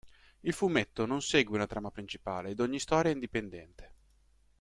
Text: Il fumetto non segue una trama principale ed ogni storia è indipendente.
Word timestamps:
Il 0.39 0.51
fumetto 0.53 1.05
non 1.05 1.21
segue 1.21 1.53
una 1.57 1.67
trama 1.67 1.91
principale 1.91 2.49
ed 2.49 2.59
ogni 2.59 2.79
storia 2.79 3.11
è 3.11 3.13
indipendente. 3.13 3.93